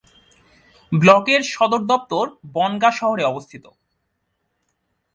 ব্লকের 0.91 1.41
সদর 1.43 1.81
দপ্তর 1.85 2.25
বনগাঁ 2.53 2.91
শহরে 2.91 3.23
অবস্থিত। 3.23 3.65